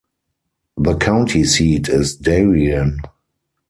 The 0.77 0.95
county 0.97 1.43
seat 1.43 1.87
is 1.87 2.15
Darien. 2.15 3.01